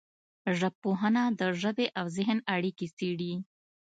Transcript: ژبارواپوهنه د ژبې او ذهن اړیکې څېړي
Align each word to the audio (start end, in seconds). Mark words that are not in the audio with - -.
ژبارواپوهنه 0.57 1.23
د 1.39 1.41
ژبې 1.61 1.87
او 1.99 2.05
ذهن 2.17 2.37
اړیکې 2.55 2.87
څېړي 2.97 3.33